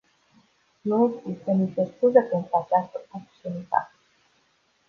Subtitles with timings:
[0.81, 3.95] Nu există nicio scuză pentru această obscenitate.